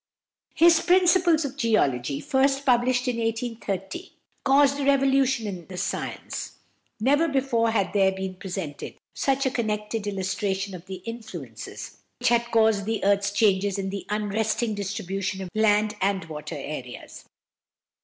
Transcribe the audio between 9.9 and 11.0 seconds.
illustration of